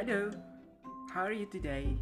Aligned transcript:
Hello, 0.00 0.30
how 1.12 1.24
are 1.24 1.32
you 1.32 1.44
today? 1.44 1.94